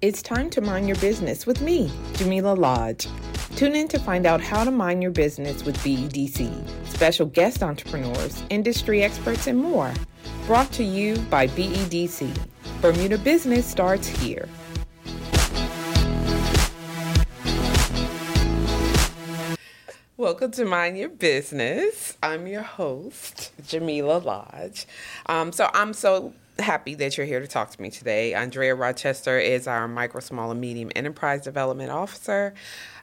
[0.00, 3.08] It's time to mind your business with me, Jamillah Lodge.
[3.56, 8.44] Tune in to find out how to mind your business with BEDC, special guest entrepreneurs,
[8.48, 9.92] industry experts, and more.
[10.46, 12.32] Brought to you by BEDC.
[12.80, 14.48] Bermuda Business starts here.
[20.16, 22.16] Welcome to Mind Your Business.
[22.22, 24.86] I'm your host, Jamillah Lodge.
[25.26, 28.32] Um, so I'm so happy that you're here to talk to me today.
[28.34, 32.54] Ondreyah Rochester is our micro, small, and medium enterprise development officer,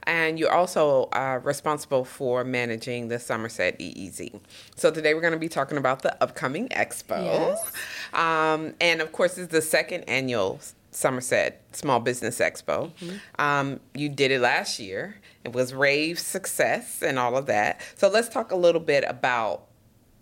[0.03, 4.39] and you're also uh, responsible for managing the Somerset EEZ.
[4.75, 7.71] So today we're going to be talking about the upcoming expo, Yes.
[8.13, 10.59] um, and of course, it's the second annual
[10.91, 12.91] Somerset Small Business Expo.
[13.37, 15.17] Um, you did it last year.
[15.43, 17.81] It was rave success and all of that.
[17.95, 19.65] So let's talk a little bit about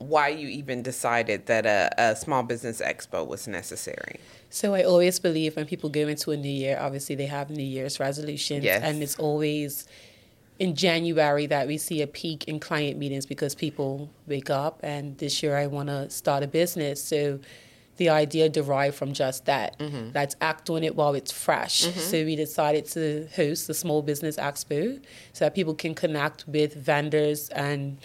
[0.07, 4.19] why you even decided that a, a small business expo was necessary.
[4.49, 7.63] So I always believe when people go into a new year, obviously they have New
[7.63, 8.83] Year's resolutions, Yes.
[8.83, 9.87] and it's always
[10.59, 15.17] in January that we see a peak in client meetings because people wake up and
[15.17, 17.03] this year I want to start a business.
[17.03, 17.39] So
[17.97, 19.77] the idea derived from just that.
[19.79, 20.09] Mm-hmm.
[20.13, 21.85] Let's act on it while it's fresh.
[21.85, 21.99] Mm-hmm.
[21.99, 24.99] So we decided to host the Small Business Expo
[25.33, 27.97] so that people can connect with vendors and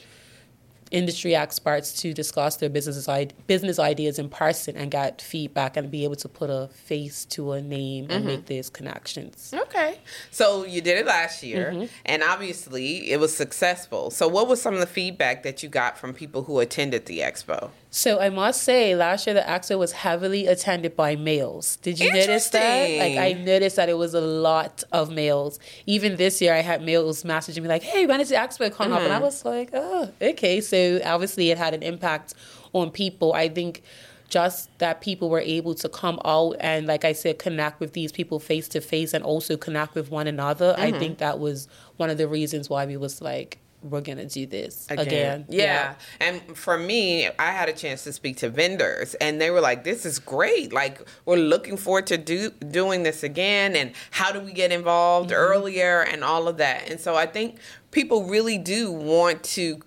[0.91, 3.09] industry experts to discuss their business
[3.47, 7.53] business ideas in person and get feedback and be able to put a face to
[7.53, 8.47] a name and make mm-hmm.
[8.47, 9.53] these connections.
[9.55, 9.99] Okay.
[10.31, 11.87] So you did it last year, mm-hmm.
[12.07, 14.11] and obviously it was successful.
[14.11, 17.21] So, what was some of the feedback that you got from people who attended the
[17.21, 17.71] expo?
[17.91, 21.77] So I must say, last year the expo was heavily attended by males.
[21.77, 22.99] Did you notice that?
[22.99, 25.59] Like I noticed that it was a lot of males.
[25.87, 28.93] Even this year, I had males messaging me like, "Hey, when is the expo coming
[28.93, 29.25] up?" And I mm-hmm.
[29.25, 32.35] was like, "Oh, okay." So obviously, it had an impact
[32.73, 33.33] on people.
[33.33, 33.83] I think
[34.29, 38.13] just that people were able to come out and, like I said, connect with these
[38.13, 40.75] people face to face and also connect with one another.
[40.77, 40.99] I mm-hmm.
[40.99, 44.87] think that was one of the reasons why we was like, "We're gonna do this
[44.91, 45.95] again." Yeah.
[46.21, 49.85] And for me, I had a chance to speak to vendors and they were like,
[49.85, 50.73] this is great.
[50.73, 53.77] Like, we're looking forward to do doing this again.
[53.77, 55.39] And how do we get involved Mm-hmm.
[55.41, 56.91] earlier and all of that.
[56.91, 57.59] And so I think
[57.91, 59.81] people really do want to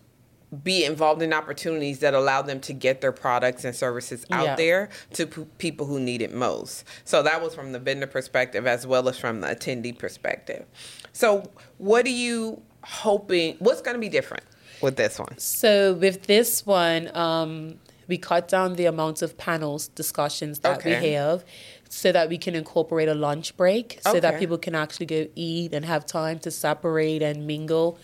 [0.64, 4.56] be involved in opportunities that allow them to get their products and services out Yeah.
[4.56, 6.84] there to p- people who need it most.
[7.06, 10.66] So that was from the vendor perspective as well as from the attendee perspective.
[11.14, 14.44] So what do you hoping what's going to be different
[14.82, 15.38] with this one?
[15.38, 17.76] So with this one, um,
[18.08, 21.00] we cut down the amount of panels discussions that Okay.
[21.00, 21.46] we have
[21.90, 25.74] so that we can incorporate a lunch break so that people can actually go eat
[25.74, 27.98] and have time to separate and mingle.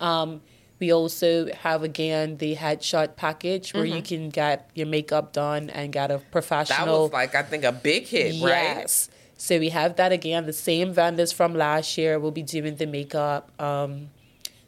[0.00, 0.40] Um,
[0.80, 5.92] we also have again the headshot package where you can get your makeup done and
[5.92, 6.22] get a Mm-hmm.
[6.24, 8.78] That professional was like I think a big hit, right?
[8.78, 9.08] Yes.
[9.36, 10.46] So we have that again.
[10.46, 13.50] The same vendors from last year will be doing the makeup.
[13.60, 14.10] Um,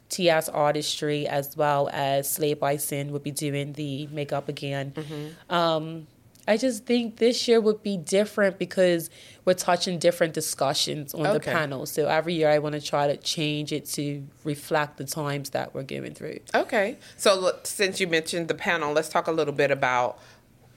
[0.09, 4.93] TS Artistry as well as Slay Bison will be doing the makeup again.
[4.95, 5.53] Mm-hmm.
[5.53, 6.07] Um,
[6.47, 9.09] I just think this year would be different because
[9.43, 11.85] we're touching different discussions on the panel.
[11.85, 15.75] So every year I want to try to change it to reflect the times that
[15.75, 16.39] we're going through.
[16.55, 16.97] Okay.
[17.17, 20.19] So look, since you mentioned the panel, let's talk a little bit about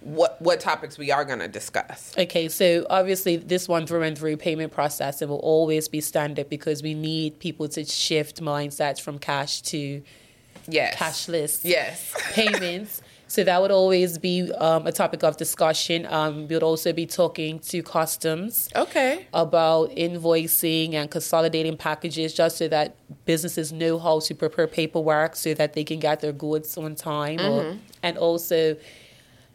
[0.01, 2.13] what what topics we are going to discuss.
[2.17, 6.83] Okay, so obviously this one through and through payment processing will always be standard because
[6.83, 10.03] we need people to shift mindsets from cash to
[10.69, 10.95] Yes.
[10.97, 12.13] cashless Yes.
[12.33, 13.03] payments.
[13.29, 16.05] So that would always be um, a topic of discussion.
[16.07, 19.27] Um, we would also be talking to customs Okay.
[19.33, 22.97] about invoicing and consolidating packages just so that
[23.27, 27.41] businesses know how to prepare paperwork so that they can get their goods on time.
[27.41, 28.77] Or, and also,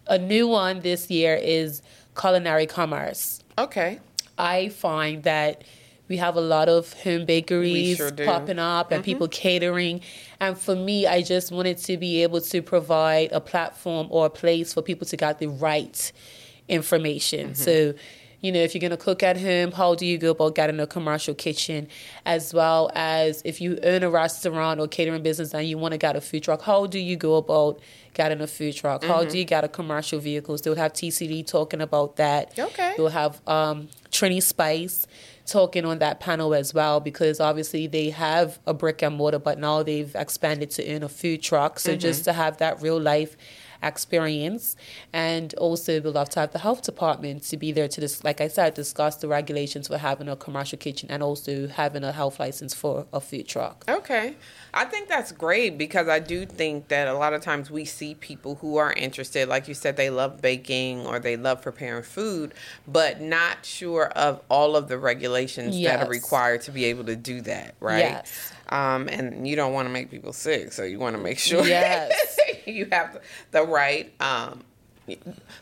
[0.08, 1.82] a new one this year is
[2.20, 3.40] culinary commerce.
[3.58, 4.00] Okay.
[4.38, 5.64] I find that
[6.08, 9.06] we have a lot of home bakeries sure popping up and mm-hmm.
[9.06, 10.02] people catering.
[10.40, 14.30] And for me, I just wanted to be able to provide a platform or a
[14.30, 16.12] place for people to get the right
[16.68, 17.52] information.
[17.52, 17.54] Mm-hmm.
[17.54, 17.94] So,
[18.42, 20.80] you know, if you're going to cook at home, how do you go about getting
[20.80, 21.88] a commercial kitchen?
[22.26, 25.98] As well as if you own a restaurant or catering business and you want to
[25.98, 27.80] get a food truck, how do you go about
[28.14, 29.04] getting a food truck?
[29.04, 30.58] How do you get a commercial vehicle?
[30.58, 32.58] They'll have TCD talking about that.
[32.58, 32.94] Okay.
[32.98, 35.06] We'll have um, Trini Spice
[35.46, 39.60] talking on that panel as well because obviously they have a brick and mortar, but
[39.60, 41.80] now they've expanded to own a food truck.
[41.80, 43.38] So just to have that real life
[43.86, 44.76] experience.
[45.14, 48.42] And also, we love to have the health department to be there to, dis- like
[48.42, 52.40] I said, discuss the regulations for having a commercial kitchen and also having a health
[52.40, 53.86] license for a food truck.
[53.88, 54.36] Okay.
[54.74, 58.16] I think that's great because I do think that a lot of times we see
[58.16, 62.54] people who are interested, like you said, they love baking or they love preparing food,
[62.88, 66.00] but not sure of all of the regulations Yes.
[66.00, 68.00] that are required to be able to do that, right?
[68.00, 68.52] Yes.
[68.70, 71.66] Um, and you don't want to make people sick, so you want to make sure
[71.66, 72.35] Yes.
[72.78, 73.22] you have
[73.52, 74.64] the right um,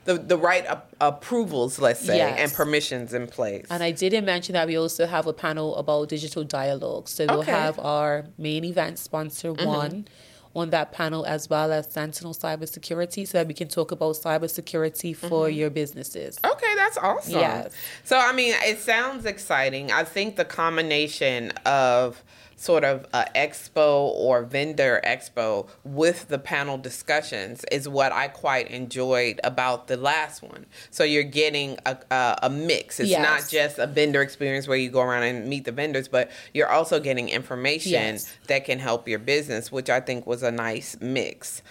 [0.05, 2.39] the the right a- approvals, let's say, Yes.
[2.39, 3.65] and permissions in place.
[3.69, 7.09] And I didn't mention that we also have a panel about digital dialogue.
[7.09, 7.51] So we'll Okay.
[7.51, 7.61] Mm-hmm.
[7.61, 10.07] have our main event sponsor one
[10.55, 15.15] on that panel as well as Sentinel Cybersecurity so that we can talk about cybersecurity
[15.15, 15.57] for Mm-hmm.
[15.57, 16.39] your businesses.
[16.45, 17.33] Okay, that's awesome.
[17.39, 17.73] Yes.
[18.03, 19.91] So, I mean, it sounds exciting.
[19.91, 22.23] I think the combination of
[22.63, 28.69] sort of a expo or vendor expo with the panel discussions is what I quite
[28.71, 30.65] enjoyed about the last one.
[30.89, 32.99] So you're getting a, a, a mix.
[33.01, 33.21] It's Yes.
[33.21, 36.69] not just a vendor experience where you go around and meet the vendors, but you're
[36.69, 38.33] also getting information Yes.
[38.47, 41.61] that can help your business, which I think was a nice mix.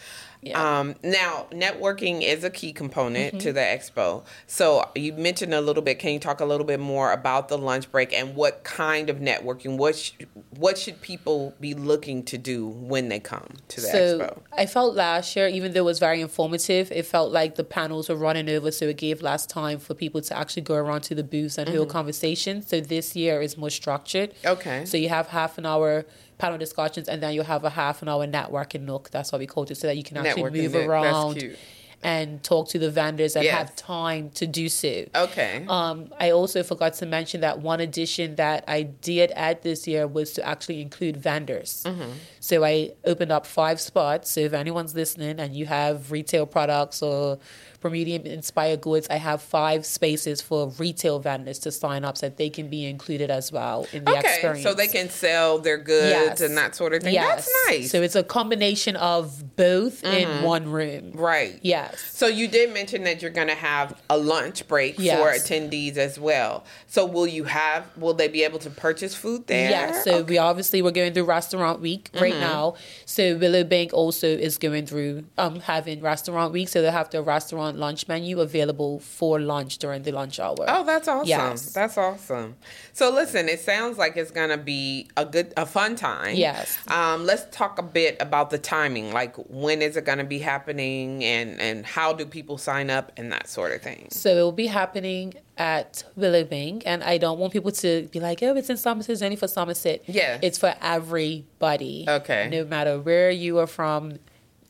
[0.44, 0.80] Yeah.
[0.80, 3.38] Um, now, networking is a key component Mm-hmm.
[3.38, 4.24] to the expo.
[4.48, 6.00] So you mentioned a little bit.
[6.00, 9.18] Can you talk a little bit more about the lunch break and what kind of
[9.18, 9.76] networking?
[9.76, 10.12] What sh-
[10.58, 14.38] what should people be looking to do when they come to the so expo?
[14.52, 18.08] I felt last year, even though it was very informative, it felt like the panels
[18.08, 21.14] were running over, so it gave less time for people to actually go around to
[21.14, 21.76] the booths and Mm-hmm.
[21.76, 22.66] hold conversations.
[22.68, 24.34] So this year is more structured.
[24.44, 24.84] Okay.
[24.86, 26.04] So you have half an hour
[26.42, 29.04] panel discussions, and then you'll have a half an hour networking nook.
[29.14, 31.56] That's what we call it, so that you can actually Networking move nook, around
[32.04, 33.58] and talk to the vendors and Yes.
[33.58, 35.04] have time to do so.
[35.14, 35.64] Okay.
[35.68, 40.08] Um, I also forgot to mention that one addition that I did add this year
[40.08, 41.84] was to actually include vendors.
[41.86, 42.10] Mm-hmm.
[42.40, 42.74] So I
[43.04, 44.32] opened up five spots.
[44.32, 47.38] So if anyone's listening and you have retail products or
[47.82, 52.36] Bermudian inspired goods, I have five spaces for retail vendors to sign up so that
[52.36, 54.20] they can be included as well in the okay.
[54.20, 54.62] experience.
[54.62, 56.40] So they can sell their goods Yes.
[56.40, 57.14] and that sort of thing.
[57.14, 57.46] Yes.
[57.46, 57.90] That's nice.
[57.90, 61.12] So it's a combination of both in one room.
[61.14, 61.58] right.
[61.62, 62.00] Yes.
[62.12, 66.18] So you did mention that you're going to have a lunch break for attendees as
[66.18, 66.64] well.
[66.86, 67.86] So will you have?
[67.96, 69.70] Will they be able to purchase food there?
[69.70, 72.74] Yeah, so we obviously we're going through restaurant week right now.
[73.06, 77.71] So Willowbank also is going through um having restaurant week, so they'll have the restaurant
[77.76, 80.56] lunch menu available for lunch during the lunch hour.
[80.68, 81.28] Oh, that's awesome.
[81.28, 81.72] Yes.
[81.72, 82.56] That's awesome.
[82.92, 86.36] So listen, it sounds like it's gonna be a good a fun time.
[86.36, 86.76] Yes.
[86.88, 89.12] Um, let's talk a bit about the timing.
[89.12, 93.32] Like when is it gonna be happening and and how do people sign up and
[93.32, 94.08] that sort of thing.
[94.10, 98.42] So it will be happening at Willowbank, and I don't want people to be like,
[98.42, 100.38] "Oh, it's in Somerset, it's only for Somerset." Yeah.
[100.42, 102.06] it's for everybody.
[102.08, 102.48] Okay.
[102.50, 104.18] no matter where you are from,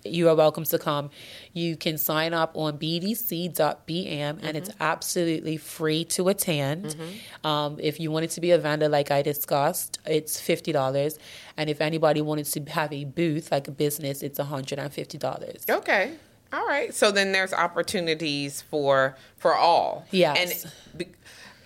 [0.04, 1.10] you are welcome to come.
[1.52, 6.96] You can sign up on bdc.bm, and it's absolutely free to attend.
[7.44, 11.19] Um, if you wanted to be a vendor, like I discussed, it's fifty dollars,
[11.56, 15.19] and if anybody wanted to have a booth, like a business, it's hundred and fifty
[15.19, 15.64] dollars.
[15.69, 16.14] Okay.
[16.52, 16.93] All right.
[16.94, 20.05] So then there's opportunities for for all.
[20.10, 20.64] Yes.
[20.64, 21.06] And be,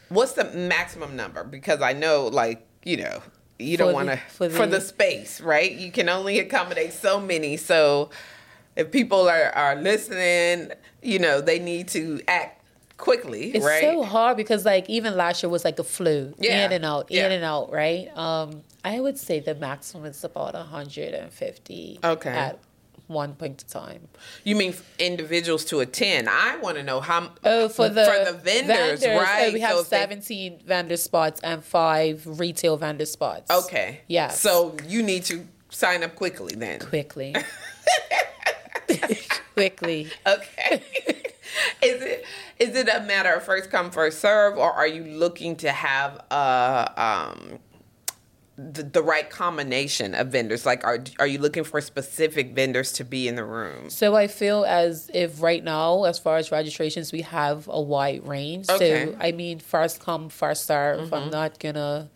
[0.09, 1.43] what's the maximum number?
[1.45, 3.23] Because I know, like you know,
[3.59, 5.73] you don't want to for for, the- space, right?
[5.73, 7.57] You can only accommodate so many.
[7.57, 8.11] So
[8.77, 10.73] if people are are listening,
[11.03, 12.63] you know, they need to act
[12.99, 13.83] quickly, It's right?
[13.83, 16.65] so hard because like even last year was like a flu, Yeah.
[16.67, 17.27] in and out, Yeah.
[17.27, 18.09] in and out, right?
[18.17, 21.99] Um, I would say the maximum is about 150.
[22.03, 22.31] Okay.
[22.31, 22.59] At
[23.07, 24.09] one point in time.
[24.45, 26.29] you mean individuals to attend?
[26.29, 27.31] I want to know how.
[27.45, 29.53] Oh, for the for the vendors, oh, right?
[29.53, 33.51] we have So if they- 17 vendor spots and five retail vendor spots.
[33.51, 34.01] Okay.
[34.09, 34.29] Yeah.
[34.29, 36.81] So you need to sign up quickly then.
[36.81, 37.35] quickly,
[39.55, 40.09] quickly.
[40.27, 40.83] Okay.
[41.83, 42.25] is it
[42.59, 46.21] is it a matter of first come first serve, or are you looking to have
[46.31, 47.59] a um
[48.59, 50.65] the, the right combination of vendors?
[50.65, 53.91] Like, are are you looking for specific vendors to be in the room?
[53.91, 58.27] So I feel as if right now, as far as registrations, we have a wide
[58.27, 58.69] range.
[58.71, 59.07] Okay.
[59.13, 61.13] So I mean, first come, first serve.
[61.13, 62.09] I'm not gonna,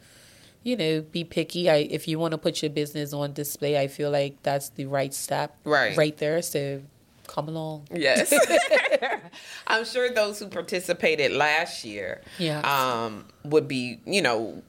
[0.62, 1.68] you know, be picky.
[1.68, 4.86] I if you want to put your business on display, I feel like that's the
[4.86, 5.56] right step.
[5.64, 5.96] Right.
[5.96, 6.40] Right there.
[6.42, 6.82] So
[7.26, 7.86] come along.
[7.94, 8.32] Yes.
[9.66, 12.64] I'm sure those who participated last year Yes.
[12.64, 14.62] um, would be, you know,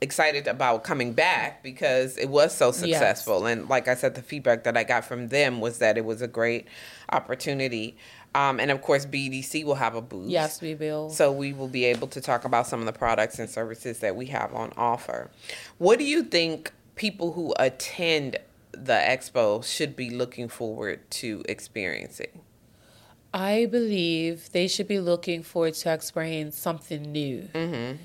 [0.00, 3.46] excited about coming back because it was so successful.
[3.46, 6.22] And like I said, the feedback that I got from them was that it was
[6.22, 6.66] a great
[7.10, 7.96] opportunity.
[8.34, 10.28] Um, and of course, BDC will have a booth.
[10.28, 11.10] Yes, we will.
[11.10, 14.16] So we will be able to talk about some of the products and services that
[14.16, 15.30] we have on offer.
[15.78, 18.36] What do you think people who attend
[18.72, 22.42] the expo should be looking forward to experiencing?
[23.32, 27.48] I believe they should be looking forward to exploring something new.
[27.54, 27.96] Mm-hmm.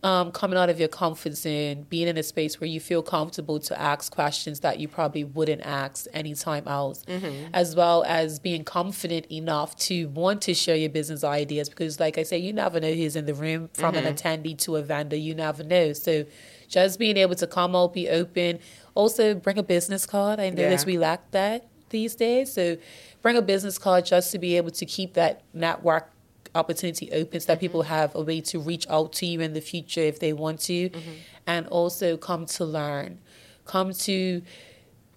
[0.00, 3.58] Um, coming out of your comfort zone, being in a space where you feel comfortable
[3.58, 7.48] to ask questions that you probably wouldn't ask anytime else, mm-hmm.
[7.52, 11.68] as well as being confident enough to want to share your business ideas.
[11.68, 14.06] Because, like I say, you never know who's in the room from mm-hmm.
[14.06, 15.16] an attendee to a vendor.
[15.16, 15.92] You never know.
[15.92, 16.24] So,
[16.68, 18.60] just being able to come out, be open,
[18.94, 20.38] also bring a business card.
[20.38, 20.86] I notice yeah.
[20.86, 22.52] we lack that these days.
[22.52, 22.76] So,
[23.20, 26.12] bring a business card just to be able to keep that network
[26.58, 27.60] opportunity opens that mm-hmm.
[27.60, 30.60] people have a way to reach out to you in the future if they want
[30.60, 31.12] to mm-hmm.
[31.46, 33.18] and also come to learn
[33.64, 34.42] come to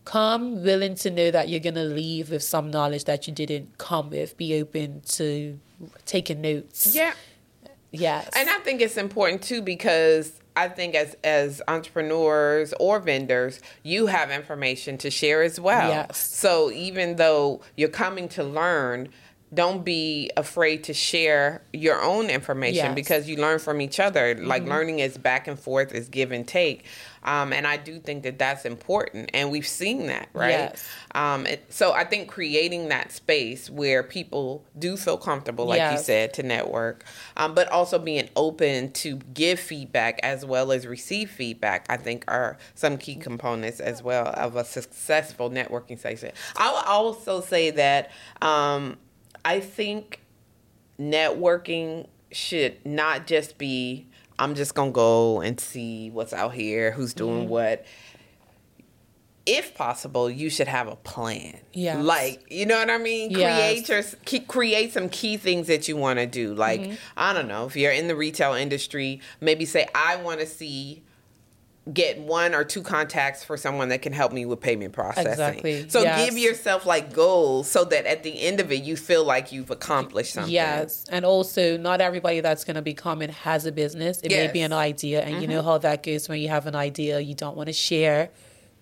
[0.05, 3.77] come willing to know that you're going to leave with some knowledge that you didn't
[3.77, 5.59] come with be open to
[6.05, 7.13] taking notes yeah
[7.91, 13.61] yes and i think it's important too because I think as as entrepreneurs or vendors,
[13.83, 15.89] you have information to share as well.
[15.89, 16.17] Yes.
[16.17, 19.09] So even though you're coming to learn,
[19.53, 22.95] don't be afraid to share your own information yes.
[22.95, 24.33] because you learn from each other.
[24.33, 24.47] Mm-hmm.
[24.47, 26.85] Like learning is back and forth, is give and take.
[27.23, 30.49] Um, and I do think that that's important, and we've seen that, right?
[30.49, 30.87] Yes.
[31.13, 35.99] Um, it, so I think creating that space where people do feel comfortable, like yes.
[35.99, 37.05] you said, to network,
[37.37, 42.23] um, but also being open to give feedback as well as receive feedback, I think
[42.27, 46.31] are some key components as well of a successful networking session.
[46.57, 48.09] I will also say that
[48.41, 48.97] um,
[49.43, 50.21] I think
[50.99, 54.07] networking should not just be
[54.41, 57.49] I'm just gonna go and see what's out here, who's doing mm-hmm.
[57.49, 57.85] what.
[59.45, 61.59] If possible, you should have a plan.
[61.73, 63.31] Yeah, like you know what I mean.
[63.31, 63.85] Yes.
[63.85, 66.55] Create your create some key things that you want to do.
[66.55, 66.95] Like mm-hmm.
[67.17, 71.03] I don't know if you're in the retail industry, maybe say I want to see
[71.91, 75.31] get one or two contacts for someone that can help me with payment processing.
[75.31, 75.89] Exactly.
[75.89, 76.25] So yes.
[76.25, 79.71] give yourself like goals so that at the end of it you feel like you've
[79.71, 80.53] accomplished something.
[80.53, 81.05] Yes.
[81.09, 84.21] And also not everybody that's going to be coming has a business.
[84.21, 84.47] It yes.
[84.47, 85.41] may be an idea and mm-hmm.
[85.41, 85.67] you know mm-hmm.
[85.69, 88.29] how that goes when you have an idea you don't want to share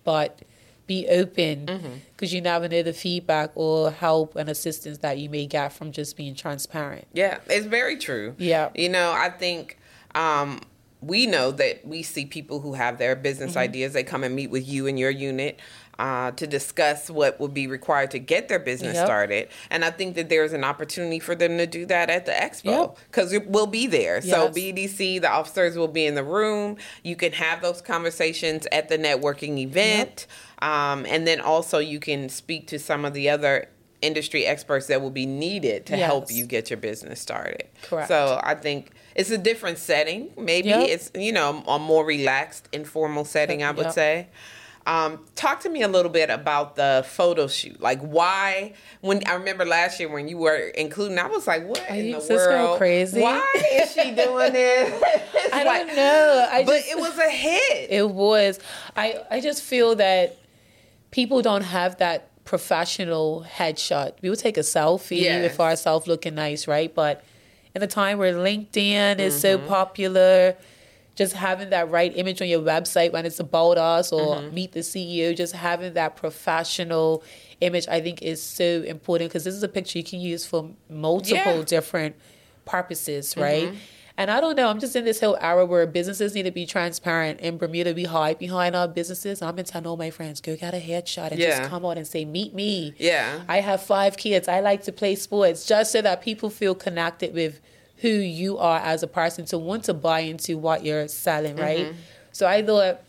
[0.04, 0.40] but
[0.86, 2.34] be open because mm-hmm.
[2.34, 6.16] you never know the feedback or help and assistance that you may get from just
[6.16, 7.06] being transparent.
[7.12, 8.34] Yeah, it's very true.
[8.38, 8.70] Yeah.
[8.74, 9.78] You know, I think
[10.16, 10.60] um,
[11.00, 13.60] we know that we see people who have their business mm-hmm.
[13.60, 13.92] ideas.
[13.92, 15.58] They come and meet with you and your unit
[15.98, 19.06] uh, to discuss what would be required to get their business yep.
[19.06, 19.48] started.
[19.68, 22.96] And I think that there's an opportunity for them to do that at the expo
[23.10, 23.46] because yep.
[23.46, 24.16] we'll be there.
[24.16, 24.30] Yes.
[24.30, 26.76] So BDC, the officers will be in the room.
[27.04, 30.26] You can have those conversations at the networking event.
[30.62, 30.70] Yep.
[30.70, 33.68] Um, and then also you can speak to some of the other
[34.02, 36.06] industry experts that will be needed to yes.
[36.06, 37.64] help you get your business started.
[37.82, 38.08] Correct.
[38.08, 40.30] So I think it's a different setting.
[40.36, 40.88] Maybe yep.
[40.88, 43.62] it's you know a more relaxed, informal setting.
[43.62, 43.94] I would yep.
[43.94, 44.28] say.
[44.86, 47.80] Um, talk to me a little bit about the photo shoot.
[47.80, 48.72] Like why?
[49.02, 52.12] When I remember last year when you were including, I was like, "What Are in
[52.12, 52.78] the world?
[52.78, 53.20] Crazy?
[53.20, 55.02] Why is she doing this?"
[55.52, 56.48] I like, don't know.
[56.50, 57.90] I but just, it was a hit.
[57.90, 58.58] It was.
[58.96, 60.38] I I just feel that
[61.10, 64.14] people don't have that professional headshot.
[64.22, 65.52] We would take a selfie yes.
[65.52, 66.92] with ourselves looking nice, right?
[66.92, 67.22] But
[67.76, 69.40] in the time where LinkedIn is mm-hmm.
[69.40, 70.56] so popular,
[71.14, 74.52] just having that right image on your website when it's about us or mm-hmm.
[74.52, 77.22] meet the CEO, just having that professional
[77.60, 80.70] image, I think is so important because this is a picture you can use for
[80.88, 81.62] multiple yeah.
[81.62, 82.16] different
[82.64, 83.68] purposes, right?
[83.68, 83.76] Mm-hmm.
[84.20, 86.66] And I don't know, I'm just in this whole era where businesses need to be
[86.66, 87.40] transparent.
[87.40, 89.40] and Bermuda, be hide behind our businesses.
[89.40, 91.60] I'm in telling all my friends, go get a headshot and yeah.
[91.60, 92.92] just come out and say, meet me.
[92.98, 93.40] Yeah.
[93.48, 94.46] I have five kids.
[94.46, 97.62] I like to play sports just so that people feel connected with
[98.02, 101.86] who you are as a person to want to buy into what you're selling, right?
[101.86, 101.98] Mm-hmm.
[102.32, 103.00] So I thought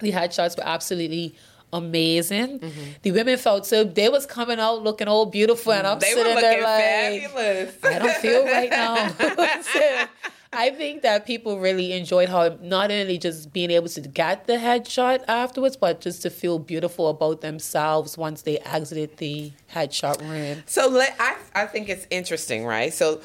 [0.00, 1.36] the headshots were absolutely
[1.72, 2.58] amazing.
[2.58, 2.90] Mm-hmm.
[3.02, 6.34] The women felt so they was coming out looking all beautiful, and I'm they sitting
[6.34, 7.84] there like, fabulous.
[7.84, 10.08] I don't feel right now.
[10.52, 14.54] I think that people really enjoyed how not only just being able to get the
[14.54, 20.62] headshot afterwards, but just to feel beautiful about themselves once they exited the headshot room.
[20.66, 22.92] So let, I I think it's interesting, right?
[22.92, 23.20] So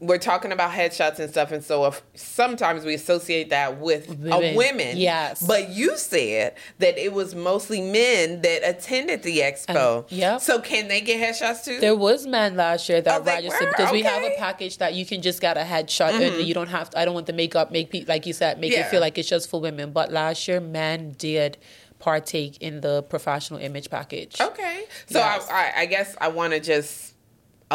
[0.00, 4.32] we're talking about headshots and stuff, and so if, sometimes we associate that with women.
[4.32, 4.96] a women.
[4.96, 10.04] Yes, but you said that it was mostly men that attended the expo.
[10.08, 10.38] yeah.
[10.38, 11.80] So can they get headshots too?
[11.80, 13.92] There was men last year that oh, registered because okay.
[13.92, 16.12] we have a package that you can just get a headshot.
[16.12, 16.22] Mm-hmm.
[16.22, 16.90] And you don't have.
[16.90, 18.86] To, I don't want the makeup make people like you said make yeah.
[18.86, 19.92] it feel like it's just for women.
[19.92, 21.58] But last year, men did
[21.98, 24.40] partake in the professional image package.
[24.40, 25.48] Okay, so yes.
[25.50, 27.11] I, I, I guess I want to just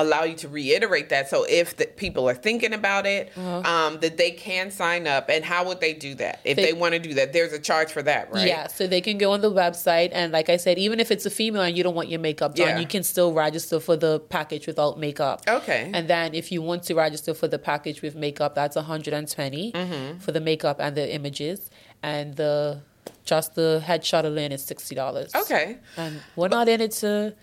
[0.01, 1.29] allow you to reiterate that.
[1.29, 3.69] So if the people are thinking about it, Uh-huh.
[3.73, 5.29] um, that they can sign up.
[5.29, 7.33] And how would they do that if They- they, want to do that?
[7.33, 8.47] There's a charge for that, right?
[8.47, 11.25] Yeah, so they can go on the website, and like I said, even if it's
[11.25, 12.79] a female and you don't want your makeup done, Yeah.
[12.79, 15.41] you can still register for the package without makeup.
[15.47, 15.89] Okay.
[15.93, 20.19] And then if you want to register for the package with makeup, that's 120 Mm-hmm.
[20.19, 21.69] for the makeup and the images,
[22.03, 22.79] and the
[23.25, 25.31] just the headshot alone is sixty dollars.
[25.35, 25.77] Okay.
[25.97, 27.33] And we're not in it to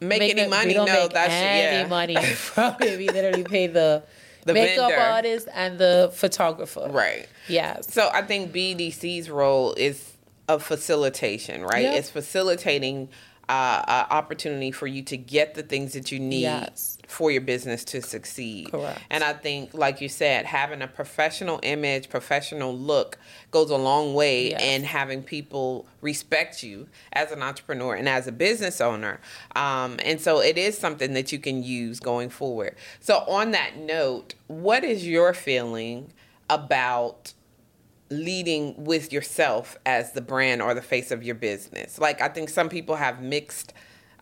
[0.00, 0.74] Make, make any money?
[0.74, 1.86] No, make that's any yeah.
[1.86, 2.98] money from it.
[2.98, 4.02] We literally pay the,
[4.44, 5.02] The makeup vendor.
[5.04, 6.88] artist and the photographer.
[6.90, 7.26] Right.
[7.48, 7.92] Yes.
[7.92, 10.12] So I think BDC's role is
[10.48, 11.82] of facilitation, right?
[11.82, 11.94] Yep.
[11.96, 13.08] It's facilitating
[13.48, 13.52] uh,
[13.86, 16.98] uh, opportunity for you to get the things that you need Yes.
[17.06, 18.70] for your business to succeed.
[18.72, 18.98] Correct.
[19.08, 23.18] And I think, like you said, having a professional image, professional look
[23.52, 24.60] goes a long way Yes.
[24.62, 29.20] in having people respect you as an entrepreneur and as a business owner.
[29.54, 32.74] Um, and so it is something that you can use going forward.
[33.00, 36.12] So, on that note, what is your feeling
[36.50, 37.32] about?
[38.10, 41.98] Leading with yourself as the brand or the face of your business.
[41.98, 43.72] Like I think some people have mixed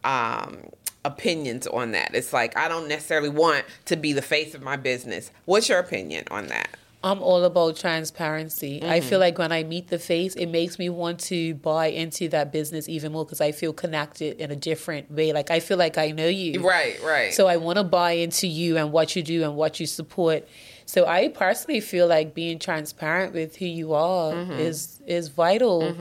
[0.05, 0.59] um
[1.05, 2.15] opinions on that.
[2.15, 5.31] It's like I don't necessarily want to be the face of my business.
[5.45, 6.69] What's your opinion on that?
[7.03, 8.83] I'm all about transparency.
[8.83, 9.09] I Mm-hmm.
[9.11, 12.51] feel like when I meet the face, it makes me want to buy into that
[12.51, 15.35] business even more because I feel connected in a different way.
[15.35, 16.67] Like I feel like I know you.
[16.67, 17.35] Right, right.
[17.35, 20.49] So I want to buy into you and what you do and what you support.
[20.87, 24.53] So I personally feel like being transparent with who you are Mm-hmm.
[24.53, 25.95] is is vital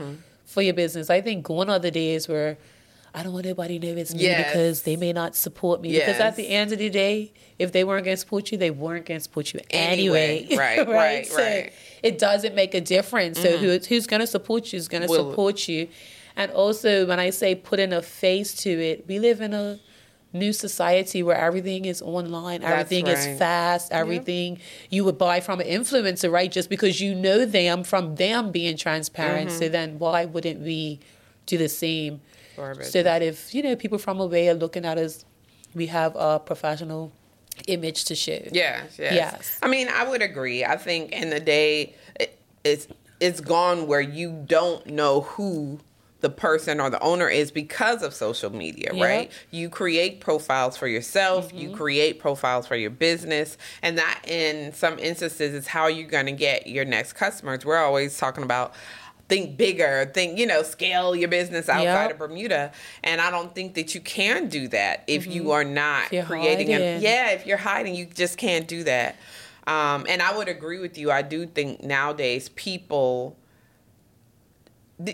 [0.44, 1.10] for your business.
[1.10, 2.58] I think gone are the days where
[3.16, 4.48] I don't want anybody to know it's me Yes.
[4.52, 5.92] because they may not support me.
[5.92, 8.72] Because at the end of the day, if they weren't going to support you, they
[8.72, 10.40] weren't going to support you anyway.
[10.50, 10.56] Anyway.
[10.56, 11.66] Right, right, So right.
[11.66, 12.06] Mm-hmm.
[12.08, 13.40] it doesn't make a difference.
[13.40, 15.86] So who, who's going to support you is going to support you.
[16.36, 19.78] And also, when I say putting a face to it, we live in a
[20.34, 23.16] new society where everything is online, That's everything right.
[23.16, 24.58] is fast, everything
[24.90, 26.50] you would buy from an influencer, right?
[26.50, 29.50] Just because you know them from them being transparent.
[29.50, 29.58] Mm-hmm.
[29.58, 31.00] So then why wouldn't we
[31.46, 32.20] do the same?
[32.82, 35.24] So that if, you know, people from away are looking at us,
[35.74, 37.12] we have a professional
[37.66, 38.40] image to show.
[38.52, 39.14] Yes, yes.
[39.14, 39.58] Yes.
[39.62, 40.64] I mean, I would agree.
[40.64, 42.88] I think in the day, it, it's
[43.20, 45.80] it's gone where you don't know who
[46.24, 49.04] the person or the owner is because of social media, Yeah.
[49.04, 49.32] right?
[49.50, 51.76] You create profiles for yourself, you Mm-hmm.
[51.76, 56.32] create profiles for your business, and that in some instances is how you're going to
[56.32, 57.64] get your next customers.
[57.66, 58.72] We're always talking about
[59.28, 62.10] think bigger, think, you know, scale your business outside Yep.
[62.12, 62.72] of Bermuda.
[63.02, 66.26] And I don't think that you can do that if you are not Mm-hmm.
[66.26, 69.16] Creating a yeah, if you're hiding, you just can't do that.
[69.66, 71.10] Um, and I would agree with you.
[71.10, 73.36] I do think nowadays people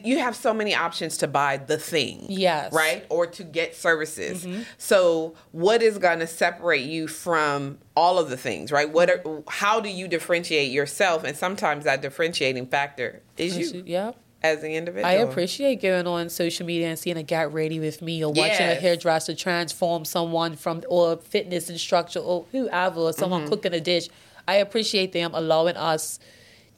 [0.05, 2.27] you have so many options to buy the thing.
[2.29, 2.67] Yes.
[2.67, 2.77] Mm-hmm.
[2.77, 3.07] Right?
[3.09, 4.47] Or to get services.
[4.79, 8.91] So what is going to separate you from all of the things, right?
[8.91, 11.25] What are, how do you differentiate yourself?
[11.25, 14.17] And sometimes that differentiating factor is you Yep.
[14.43, 15.07] as an individual.
[15.07, 18.67] I appreciate going on social media and seeing a get ready with me or watching
[18.69, 23.51] a hairdresser transform someone from or fitness instructor or whoever or someone Mm-hmm.
[23.51, 24.09] cooking a dish.
[24.49, 26.19] I appreciate them allowing us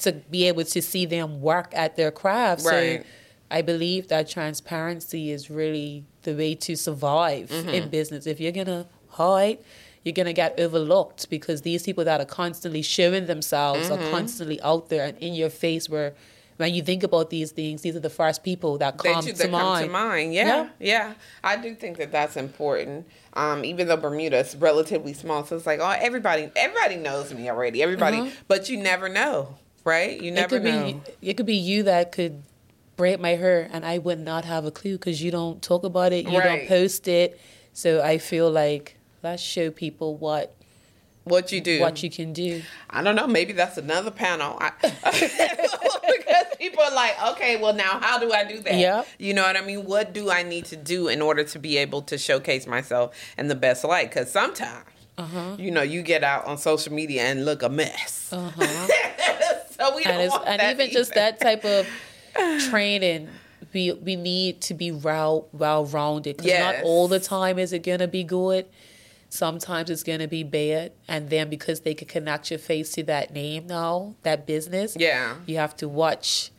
[0.03, 2.65] to be able to see them work at their craft.
[2.65, 3.01] Right.
[3.03, 3.07] So
[3.51, 7.69] I believe that transparency is really the way to survive Mm-hmm.
[7.69, 8.27] in business.
[8.27, 9.59] If you're gonna hide,
[10.05, 14.03] you're gonna get overlooked because these people that are constantly showing themselves Mm-hmm.
[14.03, 16.15] are constantly out there and in your face where
[16.59, 19.33] when you think about these things, these are the first people that come, that you,
[19.33, 19.87] to, come mind.
[19.87, 20.35] to mind.
[20.35, 20.69] Yeah, Yeah.
[20.79, 23.07] yeah, I do think that that's important.
[23.33, 27.49] Um, even though Bermuda is relatively small, so it's like, oh, everybody, everybody knows me
[27.51, 27.83] already.
[27.83, 30.21] Everybody, but you never know, right?
[30.21, 30.29] You.
[30.29, 30.85] It never could know.
[31.21, 32.42] be it could be you that could
[32.97, 36.12] braid my hair and I would not have a clue because you don't talk about
[36.12, 36.61] it, you Right.
[36.61, 37.40] don't post it.
[37.73, 40.55] So I feel like let's show people what
[41.25, 41.81] what you do.
[41.81, 42.62] what you can do.
[42.90, 43.27] I don't know.
[43.29, 44.59] Maybe that's another panel.
[44.61, 48.75] I, because people are like, okay, well, now how do I do that?
[48.75, 49.07] Yep.
[49.18, 49.85] You know what I mean?
[49.85, 53.47] What do I need to do in order to be able to showcase myself in
[53.49, 54.11] the best light?
[54.11, 54.85] Because sometimes,
[55.16, 55.55] Uh-huh.
[55.59, 58.33] you know, you get out on social media and look a mess.
[58.33, 58.88] Uh-huh.
[59.90, 61.87] so we and and even just that type of
[62.71, 63.29] training
[63.75, 66.77] we we need to be well well rounded because Yes.
[66.77, 68.66] not all the time is it gonna be good
[69.29, 73.33] sometimes it's gonna be bad and then because they can connect your face to that
[73.33, 75.37] name now that business Yeah.
[75.47, 76.51] you have to watch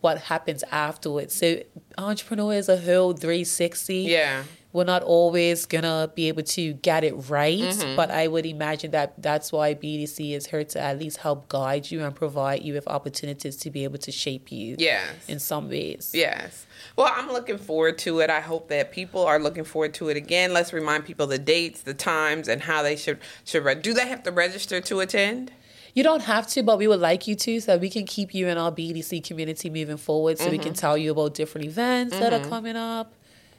[0.00, 1.62] what happens afterwards so
[1.98, 4.44] entrepreneur is a whole 360 Yeah.
[4.74, 7.94] We're not always gonna be able to get it right, Mm-hmm.
[7.96, 11.90] but I would imagine that that's why BDC is here to at least help guide
[11.90, 15.14] you and provide you with opportunities to be able to shape you Yes.
[15.28, 16.10] in some ways.
[16.12, 16.66] Yes.
[16.96, 18.28] Well, I'm looking forward to it.
[18.30, 20.52] I hope that people are looking forward to it again.
[20.52, 23.64] Let's remind people the dates, the times, and how they should should.
[23.64, 25.52] Re- Do they have to register to attend?
[25.94, 28.34] You don't have to, but we would like you to, so that we can keep
[28.34, 30.38] you in our BDC community moving forward.
[30.38, 30.64] So we Mm-hmm.
[30.64, 33.14] can tell you about different events that are coming up.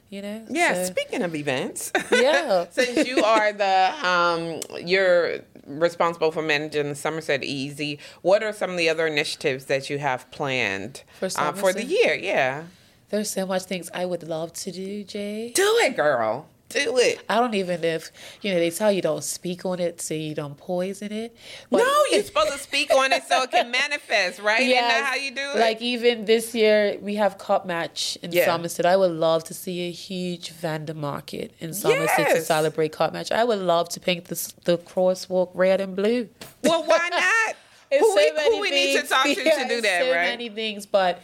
[0.09, 0.45] You know.
[0.49, 0.73] Yeah.
[0.73, 2.65] So- Speaking of events, Yeah.
[2.71, 8.69] since you are the um, you're responsible for managing the Somerset EEZ, what are some
[8.71, 12.13] of the other initiatives that you have planned For uh, for the year?
[12.15, 12.63] Yeah.
[13.09, 15.51] There's so much things I would love to do, Jay.
[15.55, 16.47] Do it, girl.
[16.69, 17.23] Do it.
[17.29, 20.33] I don't even if you know they tell you don't speak on it, so you
[20.33, 21.35] don't poison it.
[21.69, 24.65] But no, you're supposed to speak on it so it can manifest, right?
[24.65, 25.05] Yes.
[25.05, 25.59] how you do it?
[25.59, 28.45] Like even this year, we have cup match in Yeah.
[28.45, 28.85] Somerset.
[28.85, 32.47] I would love to see a huge vendor market in Somerset to Yes.
[32.47, 33.31] celebrate cup match.
[33.31, 36.29] I would love to paint the the crosswalk red and blue.
[36.63, 37.55] well, why not?
[37.91, 40.23] Who so we, who we need to talk to Yeah, to do that, so right?
[40.29, 41.21] many things, but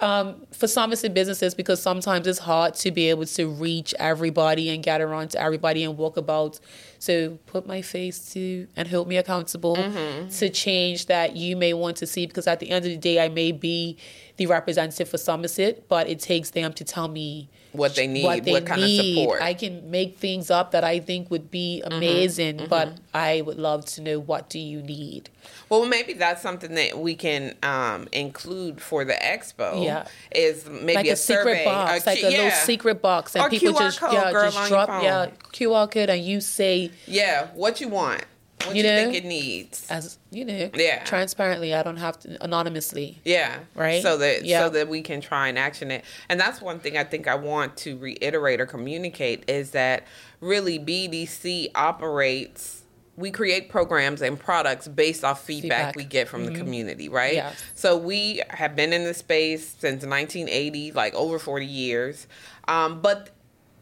[0.00, 4.82] um, for Somerset businesses, because sometimes it's hard to be able to reach everybody and
[4.82, 6.58] get around to everybody and walk about.
[6.98, 10.28] So put my face to and hold me accountable Mm-hmm.
[10.28, 12.26] to change that you may want to see.
[12.26, 13.96] Because at the end of the day, I may be
[14.36, 18.66] the representative for Somerset, but it takes them to tell me What they need, what,
[18.66, 19.42] kind of support.
[19.42, 21.92] I can make things up that I think would be Mm-hmm.
[21.92, 25.30] amazing, but I would love to know what do you need.
[25.68, 29.84] well, maybe that's something that we can um, include for the expo.
[29.84, 30.06] Yeah.
[30.34, 33.44] is maybe like a, a, secret survey, box, a like a little secret box, and
[33.44, 36.90] Or people QR just code, yeah, girl, just drop yeah QR code, and you say
[37.06, 38.24] Yeah, what you want,
[38.66, 38.96] what you, You know?
[38.96, 39.86] think it needs.
[39.90, 41.02] as you know, Yeah.
[41.04, 41.74] transparently.
[41.74, 43.20] I don't have to anonymously.
[43.24, 43.58] Yeah.
[43.74, 44.02] Right?
[44.02, 44.60] So that Yeah.
[44.64, 46.04] so that we can try and action it.
[46.28, 50.04] And that's one thing I think I want to reiterate or communicate is that
[50.40, 52.76] really BDC operates
[53.16, 55.88] we create programs and products based off feedback, Feedback.
[55.90, 55.98] Mm-hmm.
[55.98, 57.34] we get from the community, right?
[57.34, 57.62] Yes.
[57.74, 62.26] So we have been in this space since 1980, like over 40 years.
[62.66, 63.28] Um, but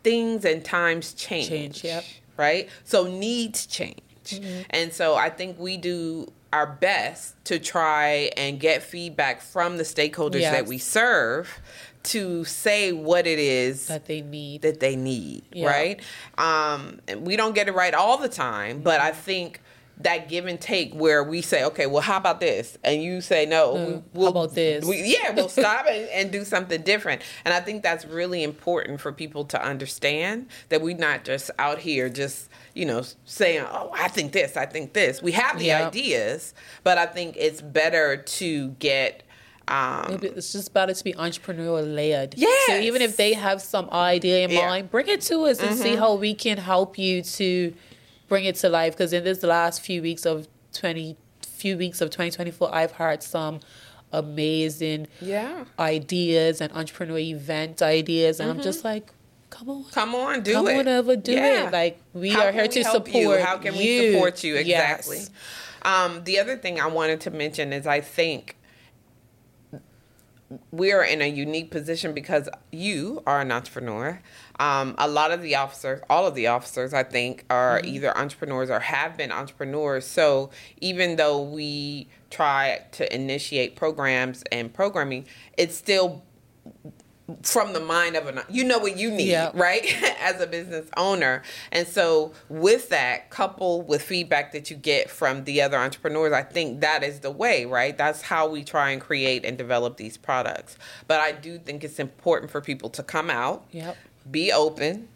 [0.03, 1.49] things and times change.
[1.51, 2.05] Change, yep.
[2.37, 2.69] Right?
[2.83, 4.01] So needs change.
[4.35, 4.61] Mm-hmm.
[4.71, 9.83] And so I think we do our best to try and get feedback from the
[9.83, 10.53] stakeholders Yes.
[10.53, 11.61] that we serve
[12.05, 14.63] to say what it is that they need.
[14.63, 15.67] that they need, Yeah.
[15.67, 16.01] right?
[16.39, 19.61] Um, and we don't get it right all the time, but I think
[20.01, 22.79] that give and take where we say, okay, well, how about this?
[22.85, 24.85] And you say, no, Mm, we- how we'll, about this?
[24.85, 27.23] We, yeah, we'll stop and, and do something different.
[27.45, 31.79] And I think that's really important for people to understand that we're not just out
[31.81, 35.21] here just, you know, saying, oh, I think this, I think this.
[35.23, 35.89] We have the Yeah.
[35.89, 39.25] ideas, but I think it's better to get.
[39.67, 42.35] Um, It's just better to be entrepreneur led.
[42.39, 42.49] Yeah.
[42.69, 44.61] So even if they have some idea in Yeah.
[44.61, 44.69] Mm-hmm.
[44.69, 47.75] mind, bring it to us and see how we can help you to
[48.29, 48.93] bring it to life.
[48.93, 52.93] Because in this last few weeks of twenty, few weeks of twenty twenty four, I've
[52.93, 53.61] heard some
[54.13, 55.65] amazing yeah.
[55.79, 59.13] ideas and entrepreneur event ideas, and I'm just like,
[59.51, 59.85] come on.
[59.91, 60.79] Come on, do Come it.
[60.79, 61.67] on over, do Yeah.
[61.67, 61.73] it.
[61.73, 63.39] Like we How are here we to support you?
[63.39, 65.19] How can we support you exactly?
[65.19, 65.31] Yes.
[65.83, 68.57] Um, the other thing I wanted to mention is I think
[70.71, 74.21] we are in a unique position because you are an entrepreneur.
[74.59, 78.71] Um, a lot of the officers, all of the officers, I think, are either entrepreneurs
[78.71, 80.05] or have been entrepreneurs.
[80.05, 86.23] So even though we try to initiate programs and programming, it's still
[87.43, 89.85] from the mind of an you know what you need right?
[90.21, 91.43] As a business owner.
[91.71, 96.43] And so with that coupled with feedback that you get from the other entrepreneurs i
[96.43, 97.97] think that is the way right?
[97.97, 100.79] That's how we try and create and develop these products.
[101.07, 103.97] But i do think it's important for people to come out Yep.
[104.31, 105.09] Be open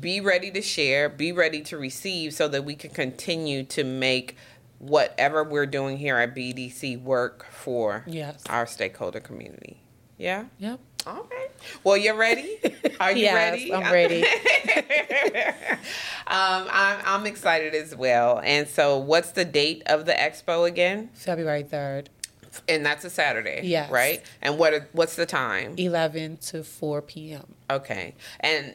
[0.00, 4.36] be ready to share be ready to receive so that we can continue to make
[4.78, 8.42] whatever we're doing here at bdc work for Yes.
[8.48, 9.80] our stakeholder community
[10.18, 10.78] yeah Yep.
[11.06, 11.46] Okay.
[11.82, 12.58] Well, you're ready.
[13.00, 13.72] Are you Yes, ready?
[13.72, 14.22] I'm ready.
[16.26, 18.38] um, I'm, I'm excited as well.
[18.44, 21.08] And so, what's the date of the expo again?
[21.14, 21.62] February
[22.52, 22.62] third.
[22.68, 23.60] And that's a Saturday.
[23.64, 23.90] Yes.
[23.90, 24.22] Right.
[24.42, 24.88] And what?
[24.92, 25.74] What's the time?
[25.76, 27.54] 11 to 4 p.m.
[27.70, 28.14] Okay.
[28.40, 28.74] And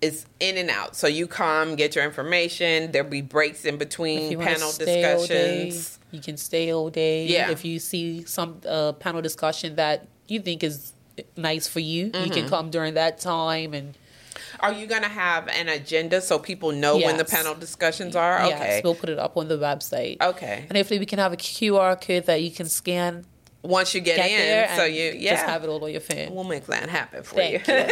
[0.00, 0.94] it's in and out.
[0.94, 2.92] So you come, get your information.
[2.92, 5.98] There'll be breaks in between you panel all day, discussions.
[6.12, 7.26] you can stay all day.
[7.26, 7.50] Yeah.
[7.50, 10.92] If you see some uh, panel discussion that you think is
[11.36, 12.32] nice for you, you Mm-hmm.
[12.32, 13.74] can come during that time.
[13.74, 13.98] And
[14.60, 18.38] Are you going to have an agenda so people know when the panel discussions are?
[18.46, 18.80] yes, Okay.
[18.84, 20.20] we'll put it up on the website.
[20.20, 20.64] Okay.
[20.68, 23.24] And hopefully we can have a QR code that you can scan
[23.62, 26.32] once you get, get in, so you yeah, just have it all on your phone.
[26.32, 27.74] We'll make that happen for Thank you.
[27.74, 27.86] you.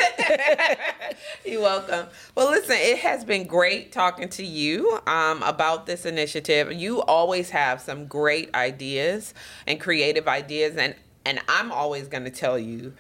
[1.52, 2.06] You're welcome.
[2.36, 6.72] Well, listen, it has been great talking to you um, about this initiative.
[6.72, 9.34] You always have some great ideas
[9.66, 12.94] and creative ideas, and and I'm always going to tell you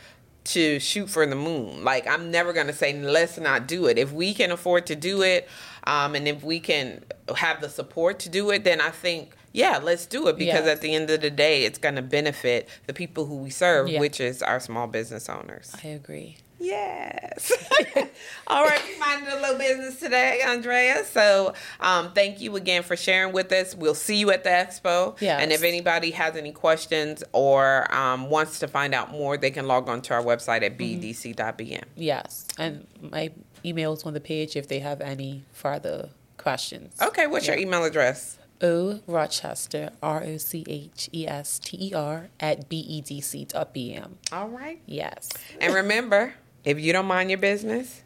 [0.46, 1.84] to shoot for the moon.
[1.84, 3.98] Like I'm never going to say let's not do it.
[3.98, 5.48] If we can afford to do it,
[5.84, 7.04] um, and if we can
[7.36, 10.76] have the support to do it, then I think yeah, let's do it because Yes.
[10.76, 13.88] at the end of the day, it's going to benefit the people who we serve,
[13.88, 14.00] Yeah.
[14.00, 15.74] which is our small business owners.
[15.82, 16.36] I agree.
[16.58, 17.52] Yes.
[18.46, 21.04] All right, we minded a little business today, Ondreyah.
[21.04, 23.74] So um, thank you again for sharing with us.
[23.74, 25.20] We'll see you at the expo.
[25.20, 25.42] Yes.
[25.42, 29.66] And if anybody has any questions or um, wants to find out more, they can
[29.66, 31.84] log on to our website at bdc.bm.
[31.96, 33.30] Yes, and my
[33.64, 36.94] email's on the page if they have any further questions.
[37.02, 38.38] Okay, what's your email address?
[38.62, 44.10] O Rochester R O C H E S T E R at bedc.bm.
[44.32, 44.80] All right.
[44.86, 45.28] Yes.
[45.60, 46.34] And remember,
[46.66, 48.02] if you don't mind your business,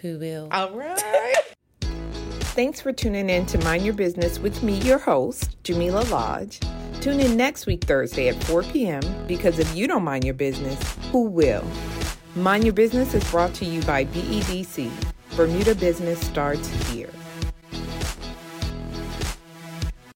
[0.00, 0.48] Who will?
[0.52, 1.42] All right.
[2.54, 6.60] Thanks for tuning in to Mind Your Business with me, your host, Jamillah Lodge.
[7.00, 9.02] Tune in next week, Thursday at 4 p.m.
[9.26, 10.78] because if you don't mind your business,
[11.10, 11.64] who will?
[12.36, 14.90] Mind Your Business is brought to you by BEDC.
[15.36, 17.10] Bermuda Business starts here.